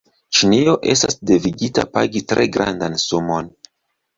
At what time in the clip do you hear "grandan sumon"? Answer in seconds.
2.57-3.53